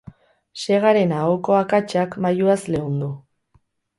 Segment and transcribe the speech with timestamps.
[0.61, 3.13] Segaren ahoko akatsak mailuaz leundu.